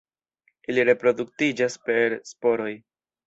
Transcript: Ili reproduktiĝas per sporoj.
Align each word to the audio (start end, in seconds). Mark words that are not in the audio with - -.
Ili 0.73 0.85
reproduktiĝas 0.89 1.77
per 1.89 2.17
sporoj. 2.31 2.73